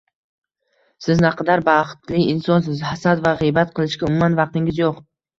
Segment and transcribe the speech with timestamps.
[1.07, 4.99] Siz naqadar baxtli insonsiz: hasad va g‘iybat qilishga umuman vaqtingiz yo‘q.